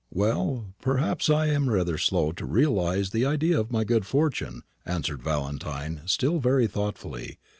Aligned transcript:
"Well, 0.09 0.73
perhaps 0.81 1.29
I 1.29 1.45
am 1.49 1.69
rather 1.69 1.99
slow 1.99 2.31
to 2.31 2.43
realise 2.43 3.11
the 3.11 3.27
idea 3.27 3.59
of 3.59 3.69
my 3.71 3.83
good 3.83 4.03
fortune," 4.03 4.63
answered 4.83 5.21
Valentine, 5.21 6.01
still 6.07 6.39
very 6.39 6.65
thoughtfully. 6.65 7.37